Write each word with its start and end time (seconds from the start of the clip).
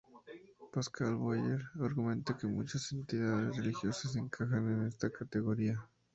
Pascal 0.73 1.13
Boyer 1.15 1.61
argumenta 1.79 2.35
que 2.35 2.47
muchas 2.47 2.91
entidades 2.91 3.55
religiosas 3.55 4.15
encajan 4.15 4.67
en 4.81 4.87
esta 4.87 5.11
categoría. 5.11 5.87